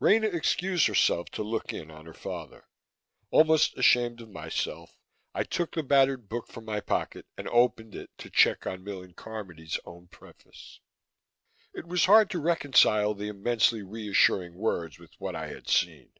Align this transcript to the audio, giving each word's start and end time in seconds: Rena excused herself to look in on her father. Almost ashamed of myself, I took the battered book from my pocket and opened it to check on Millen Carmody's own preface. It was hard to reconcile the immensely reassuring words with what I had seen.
Rena 0.00 0.28
excused 0.28 0.86
herself 0.86 1.28
to 1.32 1.42
look 1.42 1.70
in 1.70 1.90
on 1.90 2.06
her 2.06 2.14
father. 2.14 2.64
Almost 3.30 3.76
ashamed 3.76 4.22
of 4.22 4.30
myself, 4.30 4.96
I 5.34 5.44
took 5.44 5.74
the 5.74 5.82
battered 5.82 6.30
book 6.30 6.46
from 6.48 6.64
my 6.64 6.80
pocket 6.80 7.26
and 7.36 7.46
opened 7.48 7.94
it 7.94 8.08
to 8.16 8.30
check 8.30 8.66
on 8.66 8.82
Millen 8.82 9.12
Carmody's 9.12 9.78
own 9.84 10.08
preface. 10.08 10.80
It 11.74 11.86
was 11.86 12.06
hard 12.06 12.30
to 12.30 12.38
reconcile 12.38 13.12
the 13.12 13.28
immensely 13.28 13.82
reassuring 13.82 14.54
words 14.54 14.98
with 14.98 15.12
what 15.18 15.36
I 15.36 15.48
had 15.48 15.68
seen. 15.68 16.10